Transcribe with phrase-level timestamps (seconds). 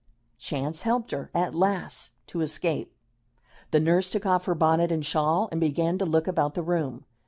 [0.39, 2.91] Chance helped her, at last, to escape.
[3.69, 7.05] The nurse took off her bonnet and shawl and began to look about the room.